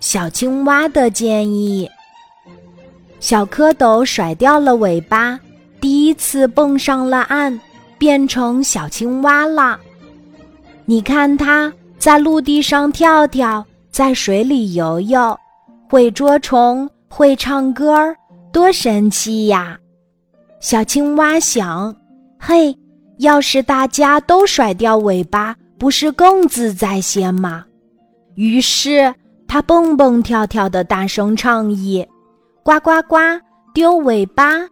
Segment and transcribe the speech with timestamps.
[0.00, 1.88] 小青蛙的建议。
[3.20, 5.40] 小蝌蚪甩掉了尾巴，
[5.80, 7.58] 第一次蹦上了岸，
[7.96, 9.80] 变成小青蛙了。
[10.84, 15.38] 你看它在陆地上跳跳，在水里游游，
[15.88, 18.14] 会捉虫，会唱歌儿，
[18.52, 19.78] 多神气呀！
[20.60, 21.96] 小青蛙想：
[22.38, 22.76] 嘿，
[23.18, 27.64] 要是大家都甩掉尾巴，不是更自在些吗？
[28.34, 29.14] 于是
[29.46, 32.06] 它蹦蹦跳跳的大声倡议。
[32.62, 33.16] 呱呱呱！
[33.74, 34.66] 丢尾巴，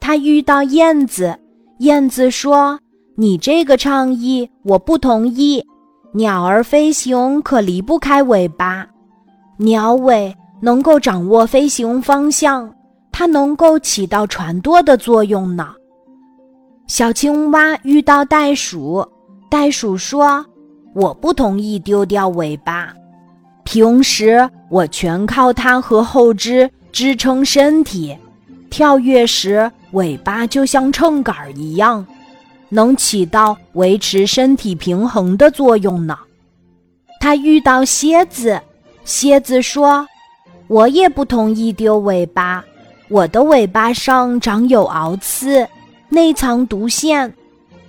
[0.00, 1.38] 它遇到燕子，
[1.78, 2.78] 燕子说
[3.16, 5.64] ：“你这个倡议我不同意。
[6.12, 8.86] 鸟儿飞行可离不开尾巴，
[9.56, 12.72] 鸟尾能够掌握飞行方向，
[13.12, 15.74] 它能够起到传舵的作用呢。”
[16.88, 19.06] 小青蛙遇到袋鼠，
[19.50, 20.44] 袋鼠说
[20.94, 22.92] ：“我不同意丢掉尾巴，
[23.70, 28.16] 平时我全靠它和后肢。”支撑身体，
[28.70, 32.04] 跳跃时尾巴就像秤杆一样，
[32.70, 36.18] 能起到维持身体平衡的作用呢。
[37.20, 38.58] 他遇到蝎子，
[39.04, 40.08] 蝎子说
[40.66, 42.64] ：“我也不同意丢尾巴，
[43.10, 45.68] 我的尾巴上长有鳌刺，
[46.08, 47.32] 内藏毒腺，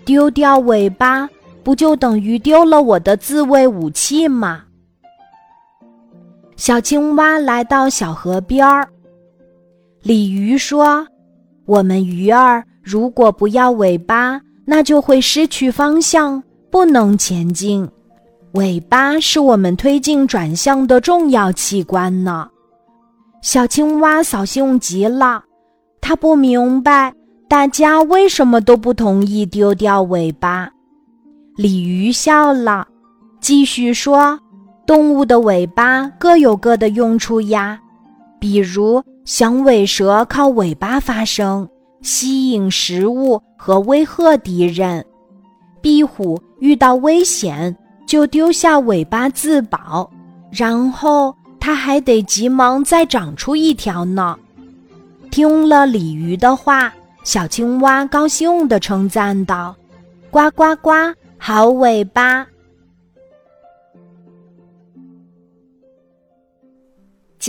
[0.03, 1.27] 丢掉尾巴
[1.63, 4.63] 不就等于丢了我的自卫武器吗？”
[6.59, 8.85] 小青蛙来到小河边儿。
[10.01, 11.07] 鲤鱼说
[11.65, 17.89] ：“我们鱼儿如果不要尾巴，那就会失去方向，不能前进。
[18.55, 22.49] 尾巴是我们推进转向的重要器官呢。”
[23.41, 25.41] 小青蛙扫兴极了，
[26.01, 27.13] 它不明白
[27.47, 30.69] 大家为什么都不同意丢掉尾巴。
[31.55, 32.85] 鲤鱼笑了，
[33.39, 34.37] 继续说。
[34.89, 37.79] 动物的尾巴各有各的用处呀，
[38.39, 41.69] 比如响尾蛇靠尾巴发声，
[42.01, 44.99] 吸引食物和威吓敌人；
[45.79, 47.77] 壁虎遇到危险
[48.07, 50.09] 就丢下尾巴自保，
[50.49, 54.35] 然后它还得急忙再长出一条呢。
[55.29, 56.91] 听了鲤鱼的话，
[57.23, 59.75] 小青蛙高兴地称赞道
[60.31, 60.89] ：“呱呱呱，
[61.37, 62.43] 好尾巴！”